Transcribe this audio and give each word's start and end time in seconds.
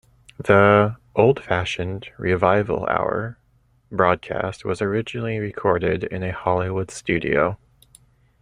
The 0.43 0.95
"Old 1.15 1.43
Fashioned 1.43 2.07
Revival 2.17 2.87
Hour" 2.87 3.37
broadcast 3.91 4.65
was 4.65 4.81
originally 4.81 5.37
recorded 5.37 6.05
in 6.05 6.23
a 6.23 6.31
Hollywood 6.33 6.89
studio. 6.89 7.59